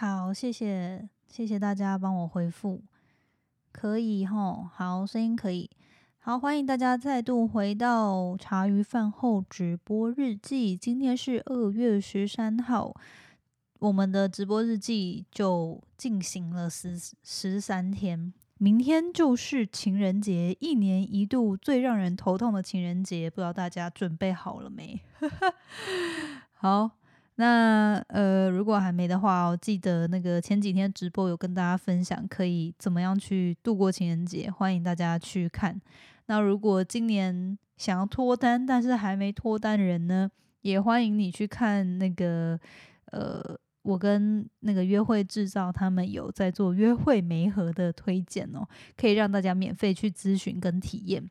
[0.00, 2.80] 好，谢谢谢谢大家帮我回复，
[3.70, 5.68] 可以吼，好，声音可以，
[6.20, 12.94] 好，欢迎大家再度回到茶余饭后直播日记，今天是二月十三号，
[13.78, 24.98] 我们的直播日记就进行了十十三天，明天就是情人节，一年一度最让人头痛的情人节，不知道大家准备好了没？
[26.56, 26.92] 好。
[27.40, 35.80] 那呃，如果还没的话，我记得那个前几天直播有跟大家分享，可以怎么样去度过情人节，欢迎大家去看。
[36.26, 40.30] 那如果今年想要脱单，但是还没脱单人呢，
[40.60, 42.60] 也欢迎你去看那个
[43.06, 43.42] 呃，
[43.80, 51.26] 我跟那个约会制造他们有在做约会媒合的推荐哦，可以让大家免费去咨询跟体验。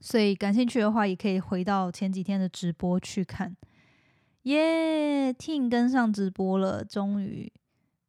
[0.00, 3.56] 所以感兴趣的话，也可以回到前几天的直播去看。
[4.42, 7.52] 耶，TIN 跟上直播了，终于，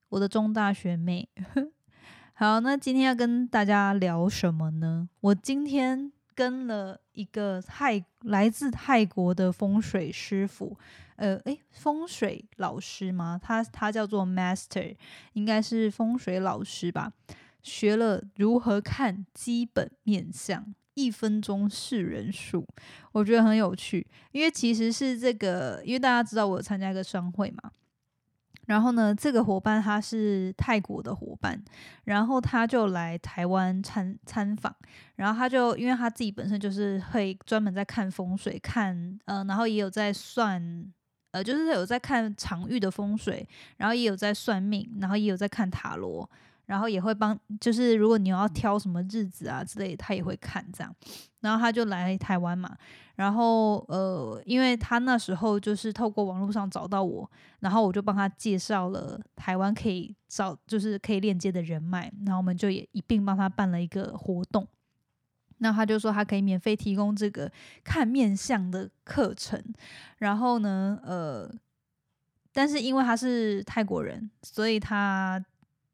[0.10, 1.28] 我的中大学妹。
[2.34, 5.10] 好，那今天要跟大家聊什么呢？
[5.20, 10.78] 我今天跟了一个泰来自泰国的风水师傅，
[11.18, 13.38] 呃，诶，风水老师吗？
[13.42, 14.96] 他他叫做 Master，
[15.34, 17.12] 应该是风水老师吧？
[17.62, 20.74] 学了如何看基本面相。
[20.94, 22.68] 一分钟是人数，
[23.12, 27.72] 我觉得很有趣，因为其实是这个，因为大家知道我有参加一个商会嘛，
[28.68, 31.62] 然后呢，这个伙伴他是泰国的伙伴，
[32.04, 34.76] 然后他就来台湾参参访，
[35.16, 40.92] 然后他就因为他自己本身就是会专门在看风水，看呃，然后也有在算，
[41.32, 43.48] 呃，就是有在看场域的风水，
[43.78, 46.30] 然后也有在算命，然后也有在看塔罗。
[46.66, 50.96] 然后也会帮，就是如果你要挑什么日子啊之类，他也会看这样。
[51.42, 52.78] 然后他就来台湾嘛，
[53.16, 57.30] 然后呃，因为他那时候就是透过网络上找到我，
[57.62, 64.68] 然后我就帮他介绍了台湾可以找，就是可以链接的人脉，然后我们就也一并帮他办了一个活动。
[65.58, 67.52] 那他就说他可以免费提供这个
[67.84, 69.60] 看面相的课程。
[70.20, 71.52] 然后呢，呃，
[72.54, 75.44] 但是因为他是泰国人，所以他。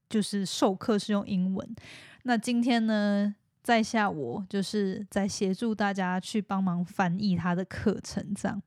[0.10, 1.76] 就是授课是用英文，
[2.24, 8.62] 那今天呢，在下我就是在协助大家去帮忙翻译他的课程，这样。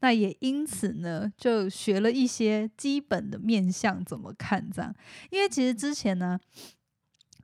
[0.00, 4.94] 那也因此呢，就学了一些基本的面相怎么看这样。
[5.30, 6.40] 因为其实之前呢，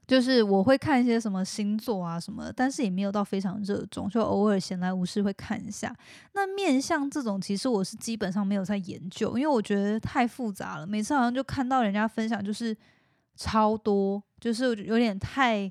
[0.07, 5.95] 就是我会看一些什么星座啊什么，但是也没有到非常热衷，就偶尔闲来无事会看一下。
[6.33, 10.87] 那面相这种，其实我是基本上没有在研究，因为我觉得太复杂了。
[10.87, 12.75] 每次好像就看到人家分享，就是。
[13.35, 15.71] 超多，就是有点太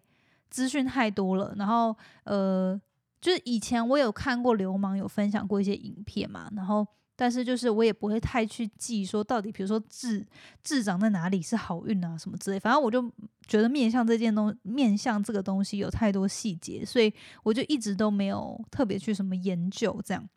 [0.50, 1.54] 资讯太多了。
[1.58, 2.80] 然后，呃，
[3.20, 6.86] 就是以前我有看过流氓有分享过一些影片嘛，然后，
[7.16, 10.26] 但是就是我也不会太去记说到底，比如说智
[10.64, 12.60] 智长在哪里是好运啊什么之类。
[12.60, 13.10] 反正我就
[13.48, 17.14] 觉得面相这件东面相这个东西有太多细节，所以
[17.44, 20.28] 我就一直都没有特别去什么研究这样。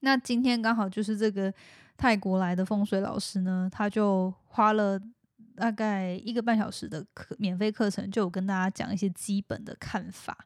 [0.00, 1.52] 那今天刚好就是这个
[1.96, 5.00] 泰国来的风水老师呢，他就花了。
[5.56, 10.36] 大概一个半小时的课，免费课程就有跟大家讲一些基本的看法，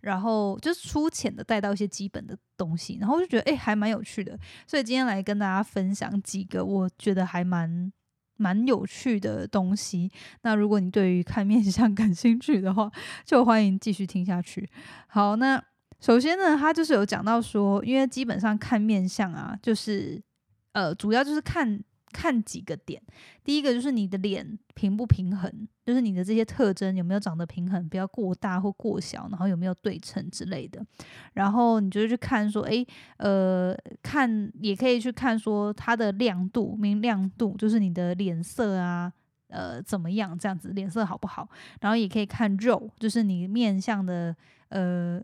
[0.00, 7.92] 然后就是粗浅的带到一些基本的东西，然后就觉得哎还蛮有趣的，所以今天来跟大家分享几个我觉得还蛮
[8.36, 10.10] 蛮有趣的东西。
[10.42, 12.90] 那如果你对于看面相感兴趣的话，
[13.24, 14.68] 就欢迎继续听下去。
[15.06, 15.62] 好，那
[15.98, 20.22] 首先呢，他就是有讲到说，因为基本上看面相啊，就是
[20.72, 21.82] 呃主要就是看。
[22.12, 23.00] 看几个点，
[23.44, 25.50] 第一个就是你的脸平不平衡，
[25.84, 30.84] 就是你的这些特征有没有长得平衡，不要过大或过小，然后有没有对称之类的。
[31.34, 32.86] 然后你就去看说，诶，
[33.18, 39.12] 呃，看也可以去看说它的亮度、明亮度，就是你的脸色啊，
[39.48, 41.48] 呃，怎么样这样子，脸色好不好？
[41.80, 44.34] 然后也可以看肉，就是你面相的
[44.70, 45.20] 呃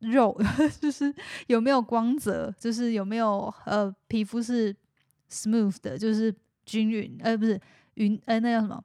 [0.00, 0.38] 肉，
[0.80, 1.14] 就是
[1.48, 4.74] 有没有光泽，就是有没有呃皮肤是。
[5.30, 7.60] Smooth 的，就是均匀，呃，不是
[7.94, 8.82] 匀，呃，那叫什么？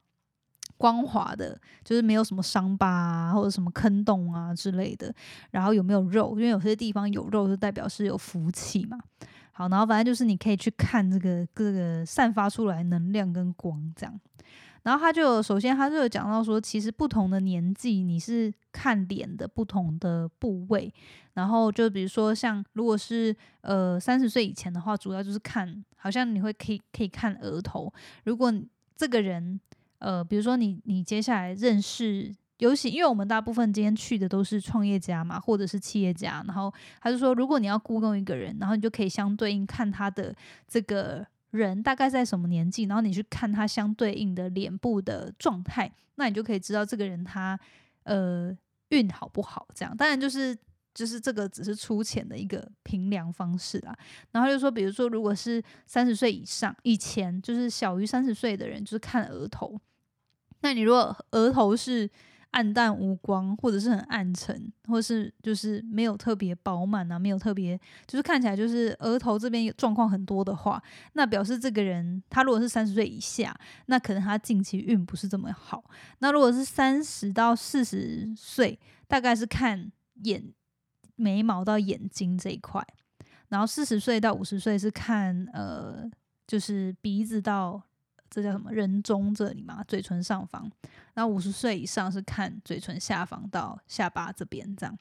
[0.77, 5.13] 光滑的，就是没有什么伤疤啊，或者什么坑洞啊之类的。
[5.51, 6.31] 然后有没有肉？
[6.31, 8.97] 因为有些地方有肉，就代表是有福气嘛。
[9.51, 14.19] 好，然后反正就是你可以去看这个各个散发出来能量跟光这样。
[14.83, 20.91] 然后他就首先他就有讲到说，其实不同的年纪你是看脸的不同的部位，
[21.33, 27.93] 然后就比如说像如果是呃三十岁以前的话，主要就是看好像你会可以可以看额头。
[28.23, 28.51] 如果
[28.97, 29.59] 这个人
[29.99, 40.35] 呃，比如说你你接下来认识，尤其因为我们大部分今天去的都是创业家嘛，或者是企业家，然后他就说，如果你要雇佣一个人，然后你就可以相对应看他的
[40.67, 41.23] 这个。
[41.51, 47.59] 人大概在什么年纪，然后你去看他相对应的脸部的状态，那你就可以知道这个人他
[48.03, 48.55] 呃
[48.89, 49.67] 运好不好。
[49.75, 50.57] 这样当然就是
[50.93, 53.97] 就是这个只是粗浅的一个评量方式啦。
[54.31, 59.79] 然后就说，比如说如果是三十岁以上以前，就是小于三十岁的人，就是看额头。
[60.61, 62.09] 那你如果额头是
[62.51, 70.81] 暗淡无光，或者是很暗沉，或是就是没有特别饱满啊，没有特别就是看起来就是额头这边状况很多的话，
[71.13, 75.83] 那表示这个人他如果是三十岁以下，那可能他近期运不是这么好。
[76.19, 78.77] 那如果是三十到四十岁，
[79.07, 79.91] 大概是看
[80.23, 80.53] 眼
[81.15, 82.85] 眉毛到眼睛这一块，
[83.47, 86.09] 然后四十岁到五十岁是看呃
[86.45, 87.81] 就是鼻子到。
[88.31, 88.71] 这叫什么？
[88.71, 90.71] 人中这里嘛，嘴唇上方。
[91.13, 94.97] 然后五十岁以上是看嘴唇下方到下巴这边，这样。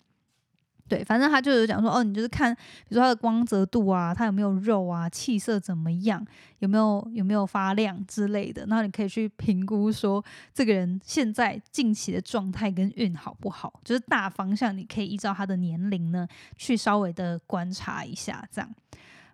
[0.88, 6.27] 对，反正他就有讲说，哦，你就是看，比如说他的光泽度啊，他有没有肉啊，气色怎么样，
[6.59, 8.67] 有没有有没有发亮之类的。
[8.67, 16.26] 然后你可以去评估说，这个人现在近期的状态跟运好不好，就是大方向，你可以依照他的年龄呢，
[16.56, 18.69] 去稍微的观察一下，这样。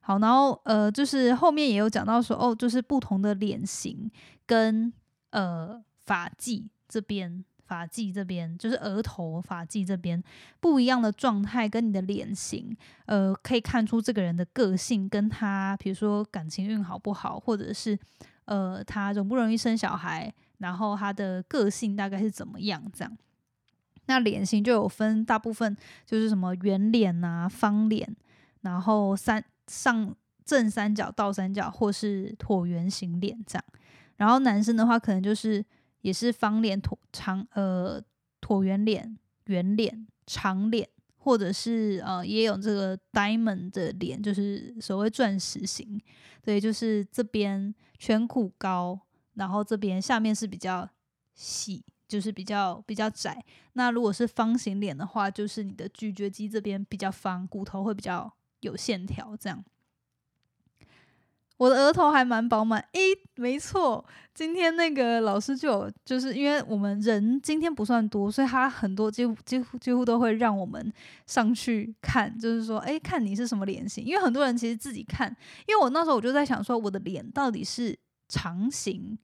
[0.06, 4.08] 好，然后呃，就是后面也有讲到说，哦，就是不同的脸型
[4.46, 4.92] 跟
[5.30, 10.22] 呃发际这边，发际这边就是额头发际这边
[10.60, 12.76] 不一样的状态，跟你的脸型，
[13.06, 17.98] 呃，可以看出这个人的个性，跟他比如说感情运好不好，或者是
[18.44, 23.18] 呃他容不容易生小孩，然后他的个性大概是怎么样这样。
[24.06, 28.16] 那脸型就有分，大部分就是什么圆脸啊、方脸，
[28.60, 29.44] 然后三。
[29.66, 30.14] 上
[30.44, 33.64] 正三角、倒三角，或是椭圆形脸这样。
[34.16, 35.64] 然后男生的话，可能就是
[36.00, 38.02] 也是方脸、椭长呃
[38.40, 46.00] 椭圆脸、圆脸、长脸，或者是呃也有这个 diamond 的脸，就是所谓钻石型。
[46.42, 49.00] 对，就是这边颧骨高，
[49.34, 50.88] 然后这边下面是比较
[51.34, 53.44] 细，就是比较比较窄。
[53.72, 58.32] 那如果是方形脸的话，就是你的咀嚼肌这边比较方，骨头会比较。
[58.66, 59.64] 有线条这样，
[61.56, 62.84] 我的额头还蛮饱满。
[62.92, 63.00] 诶，
[63.36, 64.04] 没错，
[64.34, 70.92] 今天那个老师就有，就是因为我们人今天不算多，所以他很多几乎几乎几乎都会让我们
[71.26, 74.04] 上去看，就是说，诶，看你是什么脸型。
[74.04, 75.34] 因为很多人其实自己看，
[75.66, 77.98] 因为我那时候我就在想说，我的脸到底是
[78.28, 79.16] 长形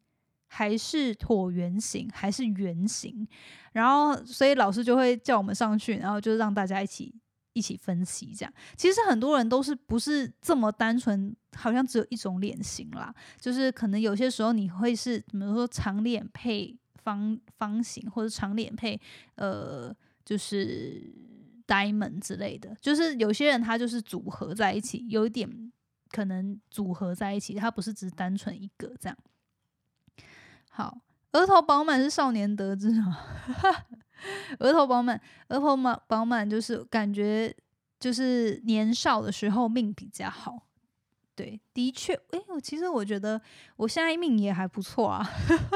[0.47, 3.29] 还是椭圆形还是圆形，
[3.73, 7.15] 然后所以老师就会叫我们上去，然后就让大家一起。
[7.53, 13.15] 一起分析，这样其实很多人都是不是这么单纯，好像只有一种脸型啦。
[13.39, 19.01] 就是可能有些时候你会是，比如说长脸配方方形，或者长脸配
[19.35, 19.95] 呃，
[20.25, 21.03] 就是
[21.67, 22.75] diamond 之类的。
[22.81, 25.73] 就是有些人他就是组合在一起，有一点
[26.11, 29.19] 可能组合在一起，他不是只单纯一个这样。
[30.71, 31.03] 好，
[31.33, 33.87] 额头饱满是少年得志啊。
[34.61, 37.55] 额头饱满，额头满饱满就是感觉
[38.01, 40.67] 就是年少的时候命比较好。
[41.35, 43.41] 对，的确，哎，我其实我觉得
[43.77, 45.27] 我现在命也还不错啊，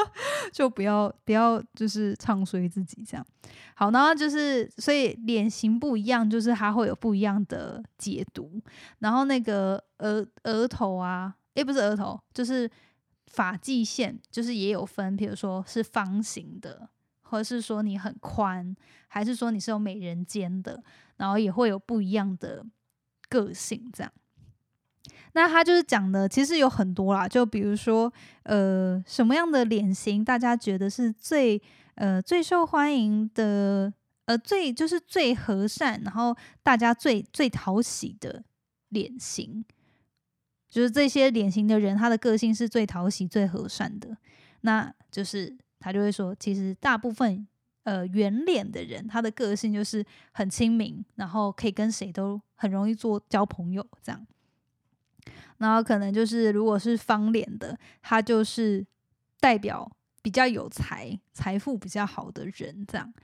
[0.52, 3.26] 就不要不要就是唱衰自己这样。
[3.75, 8.60] 好，然后就是所以脸型不一样，就是它会有不一样的解读。
[8.99, 12.70] 然后那个额额头啊，诶，不是额头，就是
[13.28, 16.90] 发际线，就是也有分，比如说是方形的。
[17.28, 18.75] 或是说你很宽，
[19.09, 20.83] 还是说你是有美人尖的，
[21.16, 22.64] 然后也会有不一样的
[23.28, 24.12] 个性这样。
[25.33, 28.12] 那他就是讲的，其实有很多啦，就比如说，
[28.45, 31.61] 呃，什么样的脸型大家觉得是最
[31.97, 33.92] 呃最受欢迎的，
[34.25, 38.45] 呃最就是最和善，然后大家最最讨喜的
[38.88, 39.64] 脸型，
[40.71, 44.16] 就是这些脸型的人，他的个性是最讨喜、最和善的，
[44.61, 45.59] 那就是。
[45.87, 47.47] 他就会说，其实大部分
[47.85, 54.26] 呃圆脸的人，他的个性就是很亲民，然后可以跟谁都很容易做交朋友这样。
[55.59, 58.85] 然后可能就是如果是方脸的，他就是
[59.38, 59.88] 代表
[60.23, 63.14] 比较有财、财富比较好的人这样。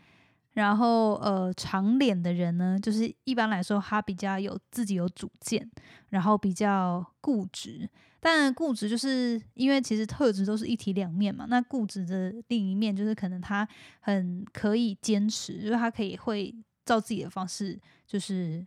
[0.52, 5.68] 然后呃长脸的人呢，就是一般来说他比较有自己有主见，
[6.10, 7.90] 然后比较固执。
[8.24, 11.44] 但固执就是因为其实特质都是一体两面嘛。
[11.48, 16.54] 那固执的另一面就是可能他很可以坚持，就是他可以会
[16.86, 17.76] 照自己的方式，
[18.06, 18.64] 就是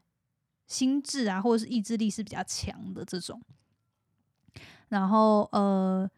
[0.67, 3.41] 心智啊或者是意志力是比较强的这种。
[4.89, 6.09] 然后呃，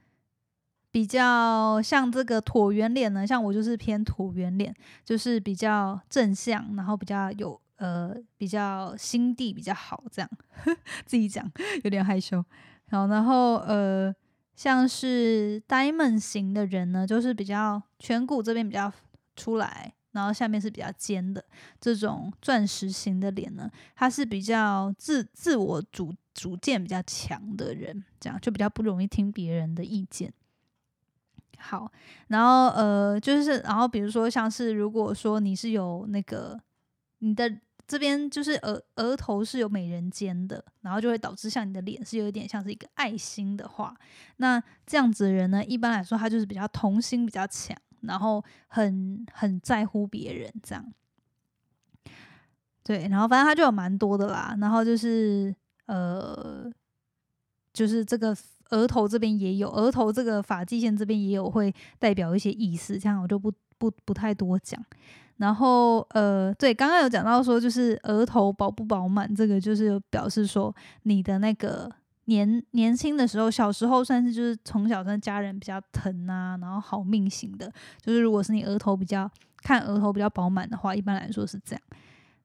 [0.89, 4.75] 比较像这个椭圆脸呢，像我就是偏椭圆脸，
[5.06, 10.29] 就是比较正向，然后比较有呃比较心地比较好这样，
[11.06, 11.48] 自己讲
[11.84, 12.44] 有点害羞。
[12.89, 14.13] 好，然后呃，
[14.56, 18.91] 像是 diamond 型的人呢，就是比较颧骨这边比较
[19.36, 21.44] 出来，然后下面是比较尖的
[21.82, 30.34] 这种钻石型的脸呢，他是比较自自我主主见比较强的人，这样就比较不容易听别人的意见。
[31.60, 31.91] 好，
[32.27, 36.58] 然后呃，就是然后比如说像是如果说你是有那个
[37.20, 37.51] 你的
[37.88, 43.96] 这边就是额额头是有美人尖的，然后就会导致像你的脸是有一点像是一个爱心的话，
[44.38, 50.94] 那这样子的人呢，一般来说他就是比较童心比较强，然后很很在乎别人这样。
[52.84, 56.70] 对，然后反正他就有蛮多的啦，然后就是呃，
[57.72, 58.36] 就是这个。
[58.72, 64.77] 额头这边也有，额头这个发际线这边也有，会代表一些意思，这样我就不不不太多讲。
[65.38, 71.89] 然后呃，对，刚刚有讲到说，就是额头饱不饱满，这个就是表示说你的那个
[72.25, 79.29] 年年轻的时候，小时候算是就是从小跟家人比较疼啊，然后好命型的，就是如果是你额头比较
[79.63, 81.82] 看额头比较饱满的话，一般来说是这样。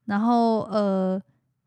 [0.05, 1.21] 然后呃。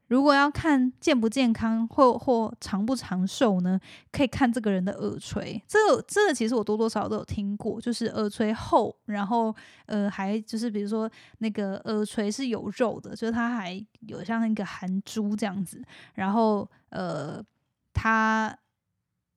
[0.07, 3.79] 如果要看健不健康或或长不长寿呢，
[4.11, 5.59] 可以看这个人的耳垂。
[5.67, 9.55] 这这个其实我多多少少都有听过，就是耳垂厚，然后
[9.87, 11.09] 呃还就是比如说
[11.39, 15.81] 那个耳垂是有肉的，就是它还有像一个含珠这样子，
[16.13, 17.43] 然后呃
[17.91, 18.55] 它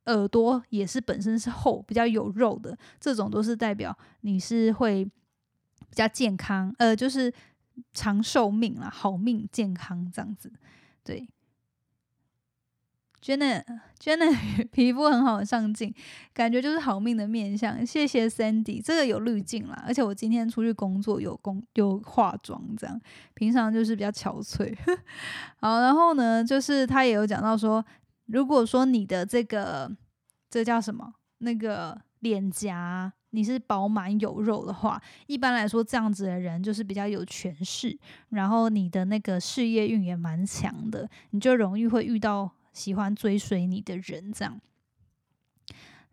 [0.05, 7.33] 耳朵也是本身是厚，比较有肉的，这种都是代表你是会比较健康，呃就是。
[7.93, 10.53] 长寿命啦，好命健康这样子，
[11.05, 11.29] 对。
[13.21, 14.33] Jenna，Jenna
[14.71, 15.93] 皮肤很好，上镜，
[16.33, 17.85] 感觉就是好命的面相。
[17.85, 23.01] 谢谢 Sandy，这个有滤镜啦，而且我今天出去工作有工有化妆，这样
[23.35, 24.73] 平常就是比较憔悴。
[25.59, 27.85] 好，然后呢，就是他也有讲到说，
[28.27, 29.91] 如果说你的这个
[30.49, 33.13] 这叫什么，那个脸颊。
[33.31, 37.95] 你是饱满有肉的话，一般来说这样子的人就是比较有权势，
[38.31, 44.59] 然后你的那个事业运也蛮强的，你就容易会遇到喜欢追随你的人这样。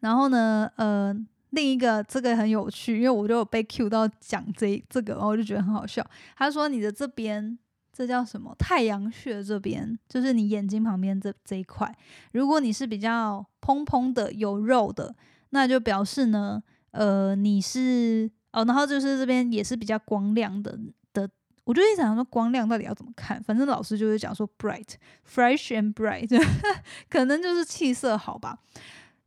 [0.02, 1.16] 然后呢，呃，
[1.52, 6.06] 另一个这个很有趣，因为我就被 Q 到讲这这个，然后我就觉得很好笑。
[6.36, 7.58] 他说你的这边
[7.94, 8.54] 这叫什么？
[8.60, 11.96] 太阳穴这边，就是你眼睛旁边这这一块，
[12.34, 15.16] 如果你是比较蓬蓬的有肉的，
[15.52, 16.62] 那就表示呢。
[16.96, 20.80] 呃，你是哦，然后就是这边也是比较光亮的
[21.12, 21.30] 的，
[21.66, 26.30] 我就一直想说光亮到底要怎么看，反正老师就是讲说 bright，fresh and bright，
[27.10, 28.58] 可能就是气色好吧。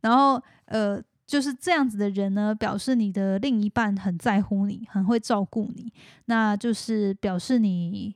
[0.01, 5.93] 然后呃，就是这样子的人呢，表示你的另一半很在乎你，很会照顾你，
[6.25, 8.15] 那就是表示你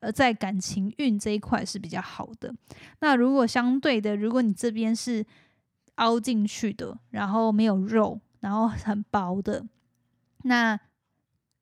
[0.00, 2.54] 呃在感情运这一块是比较好的。
[3.00, 5.24] 那如果相对的，如果你这边是
[5.94, 8.20] 凹进去的，然后没有肉。
[8.44, 9.66] 然后很薄的，
[10.42, 10.78] 那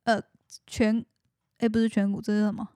[0.02, 0.20] 呃
[0.68, 1.04] 颧，
[1.58, 2.70] 哎不是颧骨，这是什么？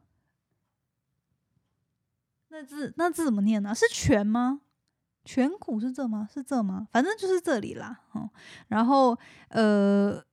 [2.50, 3.74] 那字那字怎么念呢？
[3.74, 4.60] 是颧吗？
[5.24, 6.28] 颧骨是这吗？
[6.32, 6.86] 是这吗？
[6.92, 8.30] 反正就是这里啦，嗯，
[8.68, 10.24] 然后呃。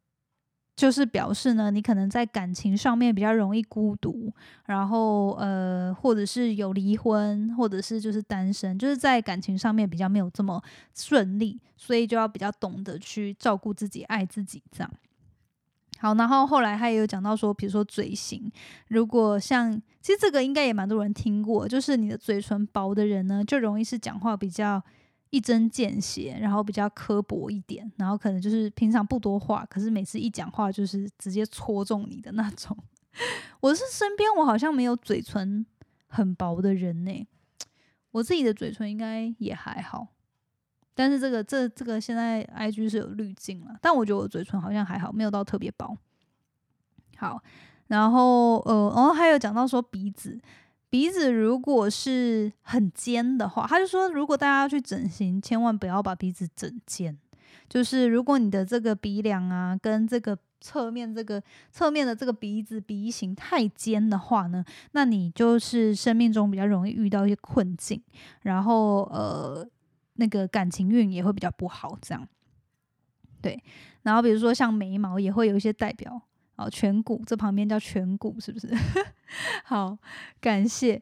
[0.76, 4.34] 就是表示呢，你可能在感情上面比较容易孤独，
[4.66, 10.60] 然后呃，或者是有离婚，或者是就是单身，就是在感情上面比较没有这么
[10.96, 14.92] 顺利，所以就要比较懂得去照顾自己、爱自己这样。
[16.00, 18.52] 好，然后后来他也有讲到说，比如说嘴型，
[18.88, 24.84] 如果像其实这个应该也蛮多人听过，就是你的嘴唇薄的人呢，就容易是讲话比较。
[25.34, 32.78] 一针见血，然后比较刻薄一点，然后可能就是平常不多话，可是每次一讲话就是直接戳中你的那种。
[33.60, 35.66] 我是身边我好像没有嘴唇
[36.06, 37.28] 很薄的人呢，
[38.12, 40.10] 我自己的嘴唇应该也还好，
[40.94, 45.98] 但是这个这这个现在 I G 是有滤镜了，但我觉得我嘴唇好像还好，没有到特别薄。
[47.18, 47.42] 好，
[47.88, 50.40] 然后呃，然后还有讲到说鼻子。
[50.94, 57.18] 鼻子如果是很尖的话，他就说，如果大家要去整形，千万不要把鼻子整尖。
[57.68, 68.00] 就是如果你的这个鼻梁啊，跟这个侧面这个侧面的这个鼻子鼻型太尖的话呢，那你就是生命中比较容易遇到一些困境，
[68.44, 69.68] 然后呃，
[70.18, 71.98] 那个感情运也会比较不好。
[72.04, 72.28] 这样，
[73.42, 73.60] 对。
[74.04, 76.22] 然后比如说像眉毛也会有一些代表。
[76.70, 78.68] 颧骨这旁边叫颧骨，是不是？
[79.66, 79.98] 好，
[80.40, 81.02] 感谢。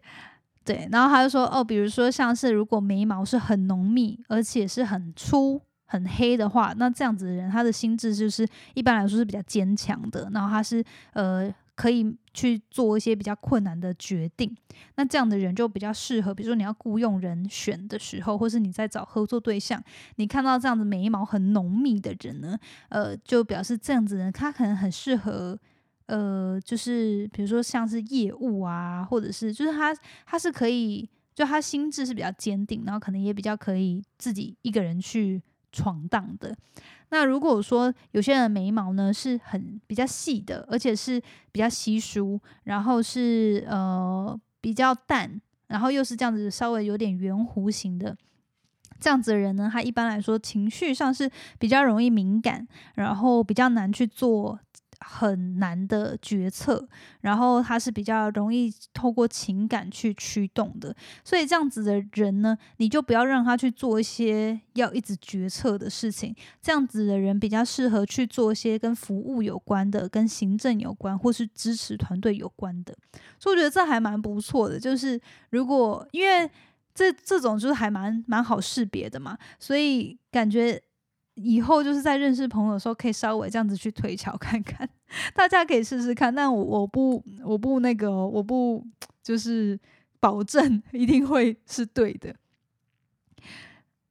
[0.63, 10.30] 对，然后他就说，哦，比如说像是如果眉毛是很浓密，而且是很粗、很黑的话，那这样子的人，他的心智就是一般来说是比较坚强的。
[10.32, 14.56] 然后他是呃可以去做一些比较困难的决定。
[14.96, 19.84] 那这样的人就比较适合，比如说你要雇佣人选的时候，或是你在找合作对象，
[20.18, 22.58] 你看到这样子眉毛很浓密的人呢，
[22.90, 25.58] 呃，就表示这样子人他可能很适合，
[26.08, 36.56] 呃，就是比如说像是业务啊，或者是就是他他是可以，就他心智是比较坚定，然后可能也比较可以自己一个人去闯荡的。
[37.12, 48.18] 那如果说有些人眉毛呢是很比较细的，而且是比较稀疏，然后是呃比较淡，然后又是这样子稍微有点圆弧形的，
[49.00, 54.60] 这样子的人呢，他一般来说情绪上是比较容易敏感，然后比较难去做。
[55.03, 56.88] 很难的决策，
[57.22, 66.36] 然后他是比较容易透过情感去驱动的，所以这样子的人呢，你就不要让他去做一些要一直决策的事情。
[66.62, 72.96] 这样子的人比较适合去做一些跟服务有关的、跟行政有关或是支持团队有关的。
[73.39, 76.50] 所以我觉得这还蛮不错的，就是如果因为
[76.93, 80.81] 这这种就是还蛮蛮好识别的嘛，所以感觉。
[81.36, 84.88] 以后就是在认识朋友的时候，可以稍微这样子去推敲看看，
[85.34, 86.34] 大家可以试试看。
[86.34, 88.86] 但我我不我不那个我不
[89.24, 89.80] 就是
[90.20, 92.36] 保证一定会是对的。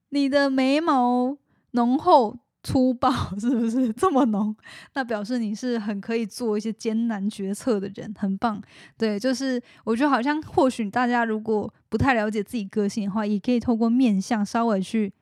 [0.08, 1.36] 你的眉毛
[1.72, 4.56] 浓厚粗暴 是不是这么浓？
[4.94, 8.60] 那表示你是很可以做一些艰难决策的人，很棒。
[8.98, 15.12] 对，就是我觉得好像或许大家如果不太了解自己个性的话，也可以透过面相稍微去。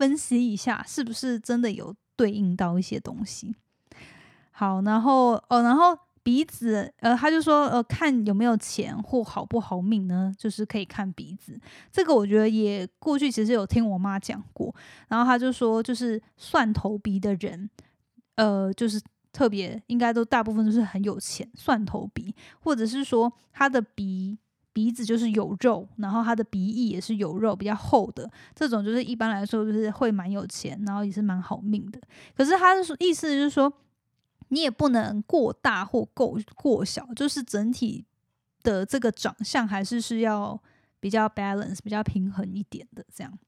[0.00, 3.54] 分析一下是不是真的有对应到一些东西。
[4.50, 10.32] 好，然后哦，然后鼻子，呃，他就说，呃，看有没有钱或好不好命呢？
[10.38, 11.60] 就是可以看鼻子。
[11.92, 14.74] 这个我觉得也过去其实有听我妈讲过。
[15.08, 17.68] 然后他就说，就是蒜头鼻的人，
[18.36, 18.98] 呃，就是
[19.32, 21.46] 特别应该都大部分都是很有钱。
[21.54, 24.38] 蒜头鼻，或者是说他的鼻。
[24.72, 32.00] 鼻子就是有肉，然后他的鼻翼也是有肉，比较厚的这种，就是一般来说就是会蛮有钱，然后也是蛮好命的。
[32.36, 33.72] 可是他的意思就是说，
[34.48, 38.04] 你也不能过大或够过小，就是整体
[38.62, 40.56] 的这个长相还是是要
[41.00, 43.38] 比较 balance、比较平衡一点的这样。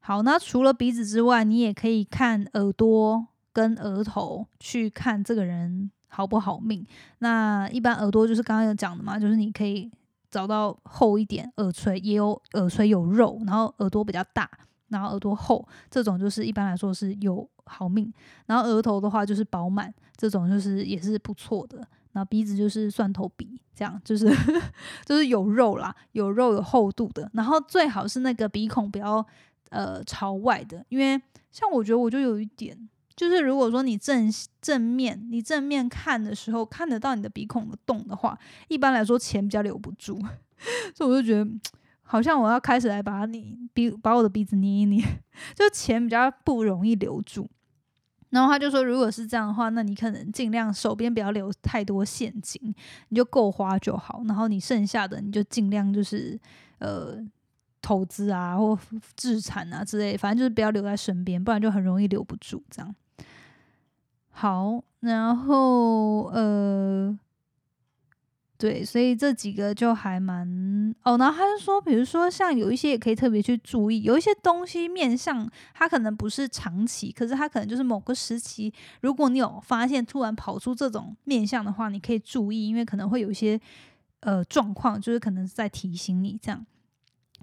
[0.00, 6.84] 好，那除了鼻子之外，你也可以看耳朵跟额头，去看这个人好不好命。
[7.20, 9.88] 那一般耳朵就是刚刚有讲的嘛，就是你可以。
[10.36, 14.46] 找到厚一点耳垂，也有耳垂有肉，然后耳朵比较大，
[14.88, 18.12] 然后耳朵厚，这种就是一般来说是有好命。
[18.44, 21.78] 然后额头的话就是饱满，这种就是也是不错的。
[22.12, 24.30] 然后鼻子就是蒜头鼻，这样就是
[25.06, 27.30] 就是有肉啦，有肉有厚度的。
[27.32, 29.24] 然后最好是那个鼻孔不要
[29.70, 31.18] 呃朝外的，因为
[31.50, 32.76] 像我觉得我就有一点。
[33.16, 40.20] 就是如果说你正正面，你正面看的时候看得到你的鼻孔的洞的话，一般来说钱比较留不住，
[40.94, 41.50] 所以我就觉得
[42.02, 45.02] 好像我要开始来把你鼻把我的鼻子捏一捏，
[45.56, 47.48] 就钱比较不容易留住。
[48.28, 52.60] 然后他就说，如果是这样的话，那你可能尽量手边不要留太多现金，
[53.08, 54.22] 你就够花就好。
[54.26, 56.38] 然后你剩下的你就尽量就是
[56.78, 57.26] 呃。
[57.82, 58.76] 投资啊，或
[59.14, 62.60] 资产啊之类，反正就是不要留在身边，不然就很容易留不住。
[62.68, 62.92] 这样
[64.38, 67.18] 好，然后呃，
[68.58, 71.16] 对，所以这几个就还蛮哦。
[71.16, 78.70] 然后他就说，比如说像有一些也可以特别去注意，有一些东西面向它可能不是长期，可是它可能就是某个时期，
[79.00, 83.58] 如果你有发现突然跑出这种面相的话，你可以注意，因为可能会有一些
[84.20, 86.66] 呃状况，就是可能是在提醒你这样。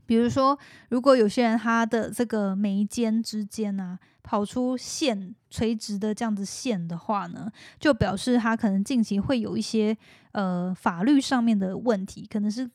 [0.06, 0.56] 比如说，
[0.90, 9.96] 如果有些人他的这个眉间之间啊跑出线垂直的这样子线的话呢，就表示他可能近期会有一些
[10.32, 12.68] 呃法律上面的问题，可能是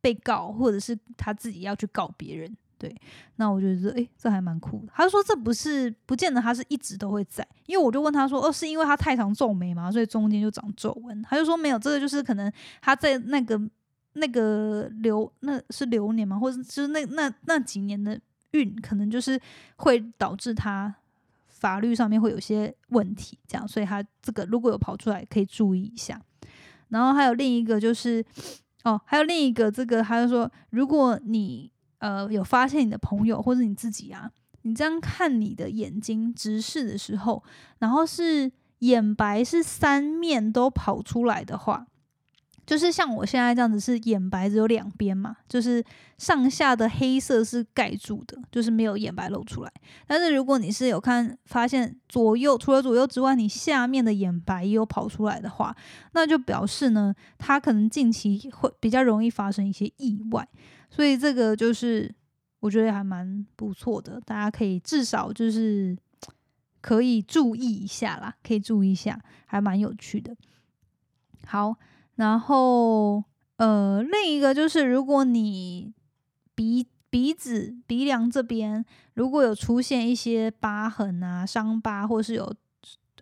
[0.00, 2.56] 被告或者是他自己要去告别人。
[2.78, 2.94] 对，
[3.36, 4.92] 那我觉得诶，这还蛮酷的。
[4.94, 11.22] 他说这不是不见得他是一直都会在，因为我就问他说，哦，是因为他太常皱眉嘛，所以中间就长皱纹。
[11.22, 13.60] 他就说没有，这个就是可能他在那个。
[14.18, 18.18] 那个流那是流年嘛，或者就是那那那几年的
[18.56, 19.40] 运，可能就是
[19.76, 20.94] 会导致他
[21.46, 26.20] 法律上面会有些问题，这样，所以他这个如果有跑出来，可以注意一下。
[26.88, 28.24] 然后还有另一个就是，
[28.84, 34.30] 哦，还有另一个这个，他就说，如果你呃有发现你的朋友或者你自己啊，
[34.62, 37.42] 你这样看你的眼睛直视的时候，
[37.78, 41.86] 然后是眼白是三面都跑出来的话。
[42.66, 45.82] 就是像我现在这样子，是眼白只有两边嘛，就是
[46.18, 49.72] 上下的黑色是盖住的，就是没有眼白露出来。
[50.04, 55.76] 但是如果你是有看发现左右除了左右之外，你下面的眼白也有跑出来的话，
[56.12, 60.48] 那就表示呢，它可能近期会比较容易发生一些意外。
[60.90, 62.12] 所以这个就是
[62.58, 65.96] 我觉得还蛮不错的，大家可以至少就是
[66.80, 70.34] 可以注意一下啦，可以注意一下，还蛮有趣的。
[71.46, 71.76] 好。
[72.16, 73.22] 然后，
[73.56, 75.92] 呃，另一个就是，如果你
[76.54, 82.54] 鼻鼻子鼻梁这边如果有出现一些疤痕啊、伤疤，或是有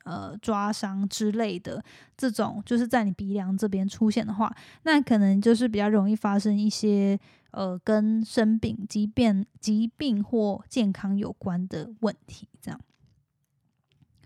[0.04, 1.82] 呃抓伤之类的
[2.16, 4.54] 这种，就是在你鼻梁这边出现的话，
[4.84, 7.18] 那可能就是比较容易发生一些
[7.50, 12.48] 呃跟生病、疾病、疾病或健康有关的问题。
[12.60, 12.80] 这样，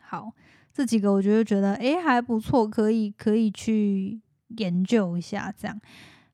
[0.02, 0.33] 好，
[0.74, 4.20] 这几个我觉得觉得诶还不错，可以可以去。
[4.56, 5.80] 研究一下，这样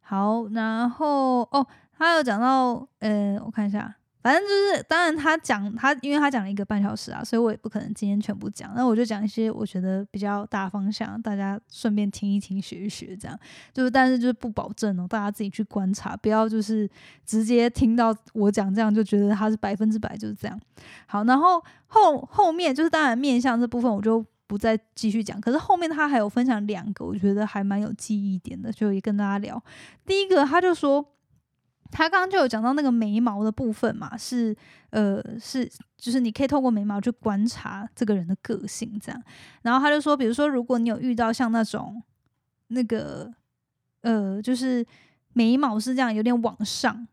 [0.01, 0.47] 好。
[0.49, 1.67] 然后哦，
[1.99, 8.73] 他有讲到，呃，我看一下，反正就是，当然他讲他，因为他讲了一个半小时啊，所以我也不可能今天全部讲。
[8.75, 13.39] 那我就讲一些我觉得比较大方向，大家顺便听一听、学一学，这样
[13.73, 16.89] 就是，但是就是不保证哦，大家自己去观察，不要就是
[17.27, 20.61] 直接听到我讲这样就觉得他是百分之百就是这样。
[21.07, 24.25] 好，然后后后面就是当然面向这部分，我就。
[24.55, 29.61] 不再继续讲，可是后面他还有分享两个，我觉得还蛮有记忆点的，就也跟大家聊。
[30.07, 31.05] 第一个，他就说
[31.91, 34.57] 他刚刚就有讲到那个眉毛的部分嘛，是
[34.91, 39.21] 呃是就是你可以透过眉毛去观察这个人的个性这样。
[39.63, 42.01] 然后他就说，比如说如果你有遇到像那种
[42.69, 43.35] 那个
[44.03, 44.87] 呃就是
[45.33, 47.09] 眉毛是这样有点往上。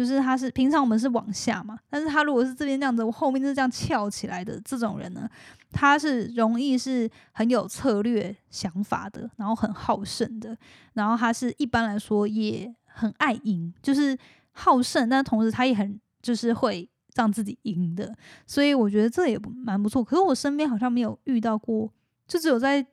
[0.00, 5.28] 就是他是平常我们是往下嘛，但是他如果是这边这样子，我后面就是这样翘起来的这种人呢，
[5.72, 10.56] 他是容易是很有策略想法的，然后很好胜的，
[10.94, 14.16] 然后他是一般来说也很爱赢，就是
[14.52, 20.02] 好胜，但同时他也很就是会让自己赢的，所以我觉得这也蛮不错。
[20.02, 21.92] 可是我身边好像没有遇到过，
[22.26, 22.86] 就只有在。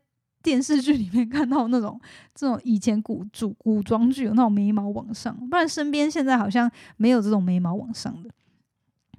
[0.44, 2.00] 电视剧里面看到那种
[2.34, 8.30] 这种以前古主古装剧有那种眉毛往上，不然身边现在好像没有这种眉毛往上的。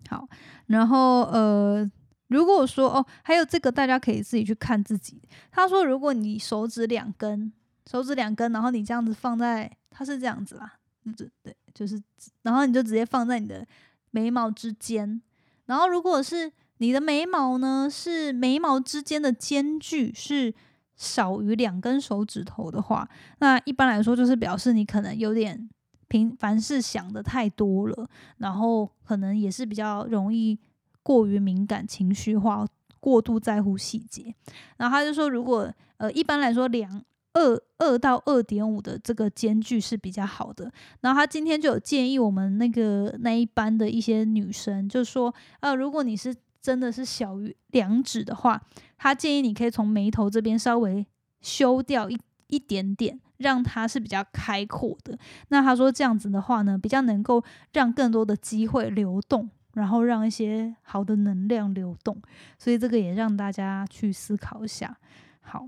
[0.09, 0.27] 好，
[0.69, 1.91] 然后呃，
[2.29, 5.21] 如果说哦，还有这个大家可以自己去看自己。
[5.51, 7.53] 他说，如果你手指两根，
[7.91, 10.73] 手指两根，然后你这样子放在，它是这样子啦，
[11.15, 12.01] 对对，就是，
[12.43, 13.67] 然后你就直接放在你的
[14.13, 15.21] 眉毛之间。
[15.67, 20.55] 然后如果是你的眉毛呢，是眉毛之间的间距是。
[20.99, 23.09] 少于两根手指头的话，
[23.39, 25.71] 那一般来说就是表示你可能有点
[26.09, 28.09] 平凡事想的太多了，
[28.39, 30.59] 然后可能也是比较容易
[31.05, 32.67] 过于敏感、情绪化、
[32.99, 34.35] 过度在乎细节。
[34.77, 37.01] 然后他就说，如果呃一般来说两
[37.35, 40.73] 二二到二点五的这个间距是比较好的。
[41.03, 48.61] 然后他今天就有建议我们那个那一班的一些女生，就说呃如果你是真的是小于两指的话，
[48.97, 51.07] 他建议你可以从眉头这边稍微
[51.41, 52.19] 修掉一
[52.49, 55.17] 一点点，让它是比较开阔的。
[55.49, 57.43] 那他说这样子的话呢，比较能够
[57.73, 62.21] 让更多的机会流动，然后让一些好的能量流动。
[62.59, 64.99] 所以这个也让大家去思考一下。
[65.41, 65.67] 好，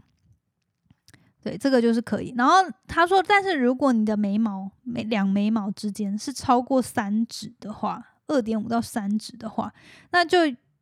[1.41, 2.35] 对，这个就是可以。
[2.37, 2.55] 然后
[2.89, 9.73] 他说，但是如果你的眉毛眉两眉毛之间是超过三指的话，二点五到三指的话，
[10.11, 10.39] 那就。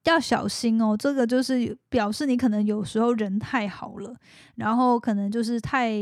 [0.09, 4.15] 要小心哦，这个就是表示你可能有时候人太好了，
[4.57, 5.93] 然后可能就是太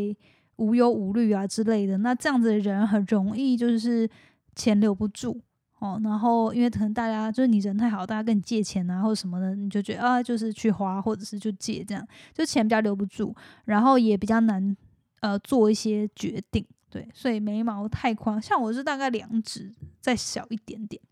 [0.56, 1.98] 无忧无虑啊之类的。
[1.98, 4.08] 那这样子的人很容易就是
[4.54, 5.40] 钱留不住
[5.78, 6.00] 哦。
[6.02, 14.76] 然后因为可能大家就是你人太好，大家跟你借钱啊或者什么的，你就觉得啊就是去花或者是就借这样，就钱比较留不住，然后也比较难
[15.20, 16.64] 呃做一些决定。
[16.88, 21.02] 对，所以眉毛太宽，像我是大概两指再小一点点。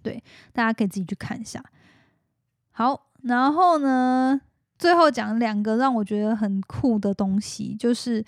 [0.00, 1.62] 对，大家可以自己去看一下。
[2.78, 4.40] 好，然后呢，
[4.78, 8.24] 最后讲两个让我觉得很酷的东西，就是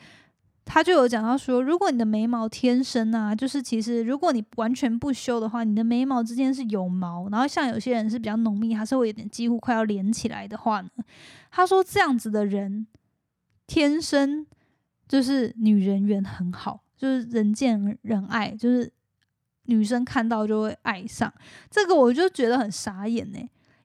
[0.65, 10.91] 他就有讲到说，如果你的眉毛天生啊，就是其实如果你完全不修的话，你的眉毛之间是有毛，然后像有些人是比较浓密，还是会有点几乎快要连起来的话呢，
[11.53, 12.89] 他说这样子的人
[13.69, 14.45] 天生
[15.07, 18.93] 就是女人缘很好，就是人见人爱，就是
[19.67, 21.33] 女生看到就会爱上。
[21.71, 23.39] 这个我就觉得很傻眼呢。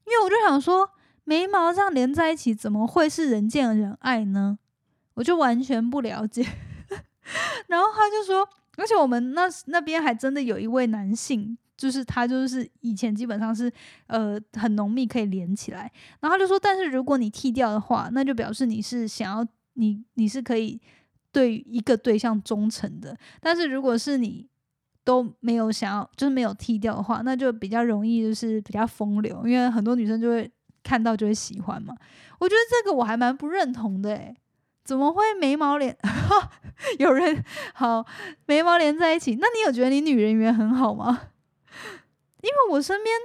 [0.06, 0.90] 因为我就想说，
[1.24, 4.60] 眉毛这样连在一起，怎么会是人见人爱呢？
[5.16, 6.46] 我就完全不了解。
[7.68, 13.72] 然后他就说，而且我们那那边还真的有一位男性，就是他就是以前基本上是
[14.08, 15.92] 呃很浓密可以连起来。
[16.20, 20.80] 然后他就说，但是如果你剃掉的话，那就表示你是想要你你是可以
[21.32, 23.18] 对一个对象忠诚的。
[23.42, 24.48] 但是如果是你
[25.06, 30.52] 都没有想要，就是没有剃掉的话，那就比较容易就是比较风流，因为很多女生就会
[30.84, 31.96] 看到就会喜欢嘛。
[32.40, 34.36] 我觉得这个我还蛮不认同的，诶，
[34.84, 35.96] 怎么会眉毛连？
[37.00, 38.06] 有人好
[38.48, 39.38] 眉毛连在一起？
[39.40, 41.30] 那你有觉得你女人缘很好吗？
[42.42, 43.16] 因为我身边，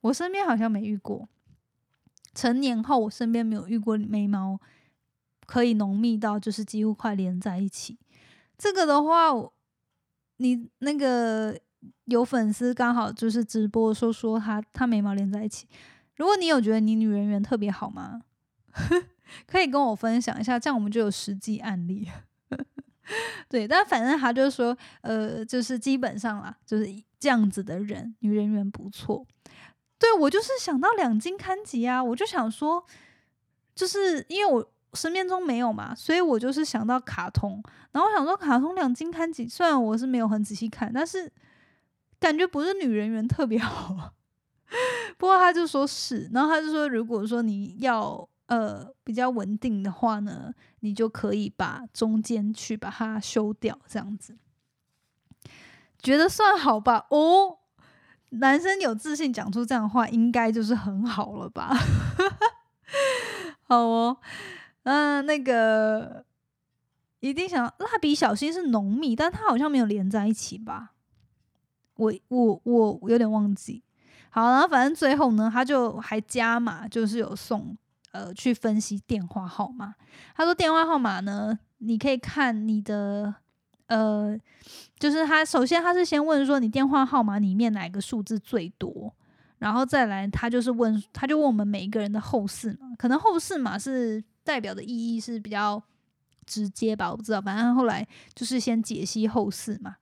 [0.00, 1.28] 我身边好像没遇过。
[2.34, 4.58] 成年后，我身边没有遇过眉毛
[5.44, 7.98] 可以浓密到就是几乎快连在一起。
[8.56, 9.30] 这个的话，
[10.40, 11.54] 你那个
[12.06, 15.66] 有粉丝刚好就是直播说说他他眉毛连在一起。
[16.16, 18.22] 如果你有觉得你女人缘特别好吗？
[19.46, 22.08] 可以跟我分享一下，这样我们就有实际案例。
[23.48, 26.86] 对，但反正他就说，呃，就是基本上啦，就是
[27.18, 29.26] 这样子的人，女人缘不错。
[29.98, 32.84] 对我就是想到两金刊集啊，我就想说，
[33.74, 41.32] 就是因为我身边中没有嘛，所以我就是想到卡通，然后我想说卡通两金刊几，虽然我是没有很仔细看，但是
[42.18, 44.12] 感觉不是女人缘特别好。
[45.18, 48.28] 不过他就说是，然后他就说，如果说你要。
[48.50, 54.36] 呃，比较稳定的话呢，你就可以把中间去把它修掉，这样子，
[56.02, 57.06] 觉得算好吧？
[57.10, 57.58] 哦，
[58.30, 61.72] 男生有自信讲出这样的话，应该就是很好了吧？
[63.62, 64.18] 好哦，
[64.90, 66.24] 嗯，那个
[67.20, 70.94] 一定想蜡笔小新是浓密，但他好像没有连在一起吧？
[71.94, 73.84] 我我我有点忘记。
[74.30, 77.76] 好，然后反正最后呢，他就还加码，就是有送。
[78.12, 79.94] 呃，去分析电话号码。
[80.34, 83.32] 他说电话号码呢，你可以看你的，
[83.86, 84.36] 呃，
[84.98, 89.14] 就是他首先他是先问说你电话号码里面哪个数字最多，
[89.58, 95.80] 然后再来他就是问，他就问我们每一个人的后四嘛，可能后四嘛是代表的意义是比较
[96.44, 99.94] 直接吧，我不知道，反正后来就是先解析后四嘛，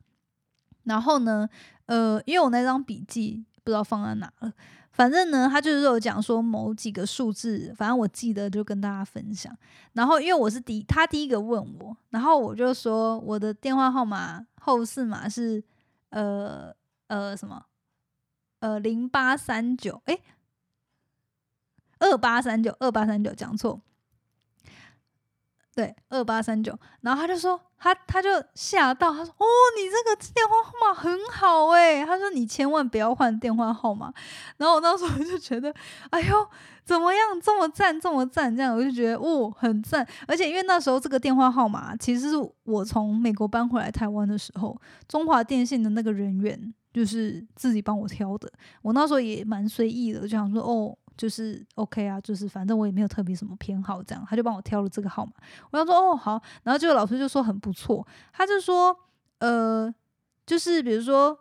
[0.84, 1.46] 然后呢，
[1.84, 4.50] 呃，因为我那张笔记不知道放在哪了。
[4.90, 9.54] 反正呢，他就是有讲说某几个数字，反正我记得就跟大家分享。
[9.92, 15.62] 然后因为我是第他第一个问我，然后我就说我的电话号码后四码是
[16.08, 16.74] 呃
[17.08, 17.66] 呃什么
[18.60, 20.18] 呃零八三九哎
[21.98, 23.82] 二八三九二八三九讲错。
[25.78, 32.04] 对，二八三九，然后他就说，他他就吓到，他说，哦，你这个电话号码很好诶。
[32.04, 34.12] 他说你千万不要换电话号码。
[34.56, 35.72] 然后我那时候就觉得，
[36.10, 36.48] 哎呦，
[36.84, 40.04] 怎么样，这么赞，这么赞，这样我就觉得，哦，很赞。
[40.26, 48.50] 而且因为那时候这个电话号码，其实是我从美国搬回来台湾的时候，中华电信的那个人员就是自己帮我挑的。
[48.82, 50.98] 我那时候也蛮随意的，就想说，哦。
[51.18, 55.32] 就是 OK 啊，就是反正我也没有特别什么偏好，这样他就帮我挑了这个号码。
[55.70, 58.96] 我想说哦好，然后这个老师就说很不错，他就说
[59.40, 59.92] 呃，
[60.46, 61.36] 就是比如说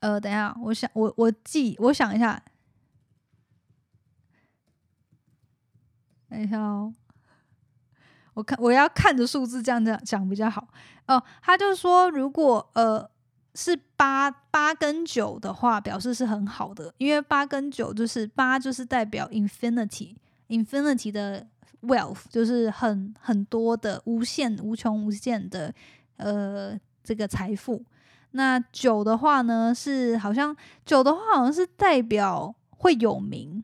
[0.00, 2.42] 呃，等一下，我想我我记，我想一下，
[6.28, 6.92] 等一下哦，
[8.34, 10.66] 我看我要看着数字这样这样讲比较好
[11.06, 11.22] 哦。
[11.40, 13.13] 他就说如果呃。
[13.54, 21.46] 是八八跟九的话，表示是很好的，因为八跟九就是八就是代表 infinity，infinity 的
[21.82, 25.72] wealth 就是很很多的无限无穷无限的
[26.16, 27.84] 呃这个财富。
[28.32, 33.62] 那九的话呢，是好像九的话好像是代表会有名，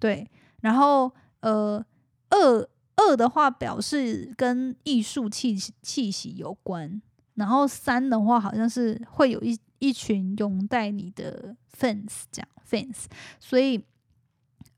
[0.00, 0.28] 对。
[0.62, 1.84] 然后呃
[2.30, 7.00] 二二的话表示跟艺术气气息有关。
[7.38, 13.04] 然后三的话，好像是会有一一群拥戴你的 fans，这样 fans，
[13.38, 13.80] 所以，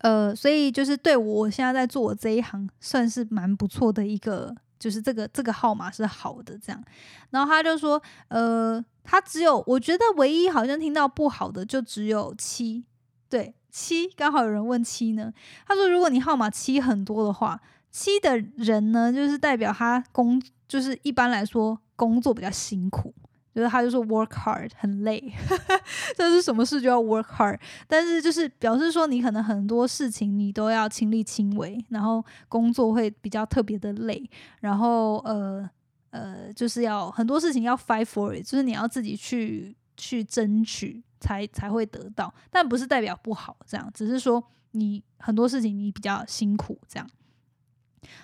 [0.01, 6.85] 呃，所以就是对我现在在做这一行，算是蛮不错的一个，就是这个这个号码是好的这样。
[7.31, 12.85] 然后他就说，呃，他只有我觉得唯一好像听到不好的就只有七，
[13.31, 15.33] 对，七刚好有人问七呢，
[15.67, 17.59] 他说如果你号码七很多的话，
[17.91, 21.81] 七的人呢，就是代表他工，就是一般来说。
[22.01, 23.15] 工作比较辛苦，
[23.55, 25.23] 就是他就说 work hard 很累，
[26.17, 35.69] 这是什么事就要 work hard，但是就是表示说你可能很多事情你都要亲力亲为，然后工作会比较特别的累，然后呃
[36.09, 47.07] 呃就是要很多事情要 fight for it，就是你要自己去去争取才才会得到，但不是代表不好这样，只是说你很多事情你比较辛苦这样，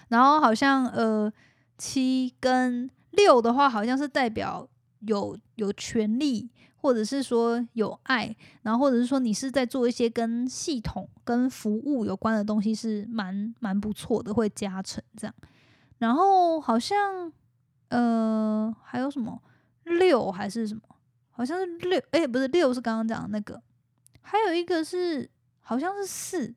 [0.08, 1.30] 然后好像呃
[1.76, 2.88] 七跟。
[3.16, 4.68] 六的话好像是代表
[5.00, 15.34] 有有权利，或者是说有爱，然后或者是说你是在做一些跟系统、跟服务有关的东西，是蛮蛮不错的，会加成这样。
[15.98, 17.32] 然后好像
[17.88, 19.40] 呃，还有什么
[19.84, 20.82] 六还是什么？
[21.30, 23.60] 好像是六，哎，不是六，是刚刚讲的那个，
[24.22, 25.28] 还有一个是
[25.60, 26.54] 好像是四，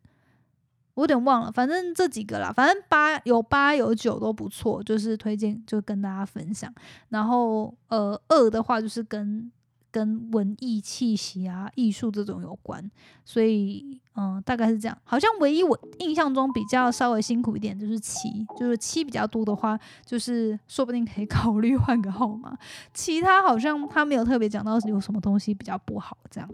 [0.99, 6.73] 我有点忘了，反正这几个啦，反正八有八有九都不错，就是推荐就跟大家分享。
[7.09, 9.51] 然后呃，二的话就是跟。
[9.91, 12.79] 跟文艺气息啊、艺术这种有关，
[13.25, 14.95] 所以嗯，大概是这样。
[15.03, 22.55] 好像唯一我印象中比较稍微辛苦一点就是七，就是七比较多的话，就是说不定可以 考虑换个号码。
[22.93, 26.47] 其他好像他没有特别讲到有什么东西比较不好这样。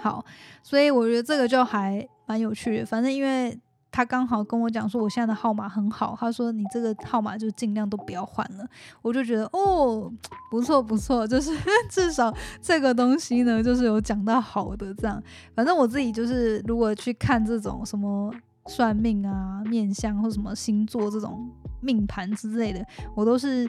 [0.00, 0.24] 好，
[0.62, 2.86] 所以我觉得这个就还蛮有趣的。
[2.86, 3.58] 反正因为。
[3.90, 6.14] 他刚好跟我讲说，我现在的号码很好。
[6.20, 8.68] 他说你这个号码就尽量都不要换了。
[9.00, 10.12] 我就觉得哦，
[10.50, 11.56] 不错不错，就是
[11.88, 15.20] 至少这个东西呢，就是有讲到好的这样。
[15.54, 18.30] 反正我自己就是如果去看这种什么
[18.66, 22.84] 算命啊、面相或什么星座这种命盘之类的，
[23.16, 23.68] 我都是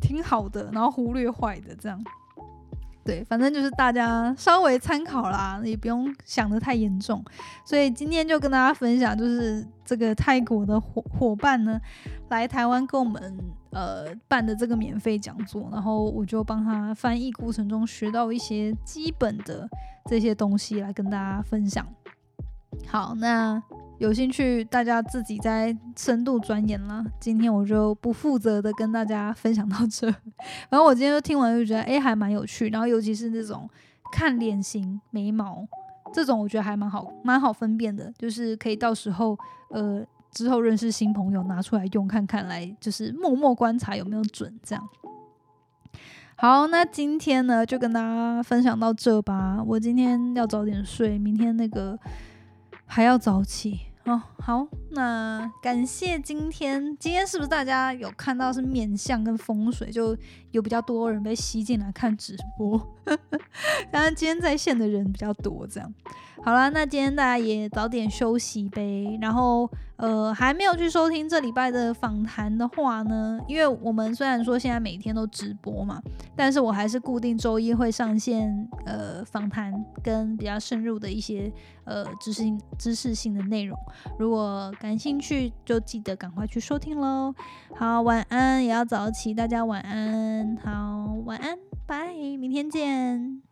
[0.00, 2.02] 挺好的，然后忽略坏的这样。
[3.04, 7.24] 对，反正就是大家稍微参考啦，也不用想的太严重。
[7.64, 11.80] 所以今天就跟大家分享，就是这个泰国的伙伙伴呢，
[12.28, 13.20] 来台湾跟我们
[13.70, 19.68] 呃办的这个免费讲座，然后我就帮他翻译过程中学到一些基本的
[20.06, 21.86] 这些东西来跟大家分享。
[22.86, 23.60] 好，那。
[24.02, 27.04] 有兴趣，大家自己在深度钻研啦。
[27.20, 30.10] 今天我就不负责的跟大家分享到这。
[30.10, 32.68] 反正我今天就听完就觉得，哎，还蛮有趣。
[32.70, 33.70] 然后尤其是那种
[34.10, 35.64] 看脸型、眉毛
[36.12, 38.12] 这种，我觉得还蛮好，蛮好分辨的。
[38.18, 39.38] 就是可以到时候，
[39.70, 44.52] 呃，之后认识新朋友拿出来用看看，来就是默默观察有没有准。
[44.64, 44.88] 这样。
[46.34, 49.62] 好，那今天呢就跟大家分享到这吧。
[49.64, 51.96] 我今天要早点睡，明天那个
[52.84, 53.91] 还要早起。
[54.04, 60.16] 哦，好，那感谢今天，今天是不是大家有看到是面相跟风水，就
[60.50, 62.94] 有比较多人被吸进来看直播？
[63.92, 65.94] 当然今天在线的人比较多，这样。
[66.44, 69.18] 好了，那今天大家也早点休息呗。
[69.20, 76.02] 然后，呃，还没有去收听这礼拜的访谈的话呢，因为我们虽然说现在每天都直播嘛，
[76.34, 81.52] 但是我还是固定周一会上线，呃，访谈跟比较深入的一些
[81.84, 82.42] 呃知识
[82.76, 83.78] 知识性的内容。
[84.18, 87.32] 如果感兴趣，就记得赶快去收听喽。
[87.76, 90.56] 好，晚安，也要早起，大家晚安。
[90.56, 93.51] 好，晚安，拜，明天见。